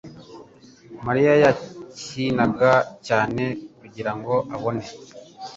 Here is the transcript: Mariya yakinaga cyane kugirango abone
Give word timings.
Mariya 1.05 1.33
yakinaga 1.43 2.71
cyane 3.07 3.43
kugirango 3.79 4.33
abone 4.55 4.85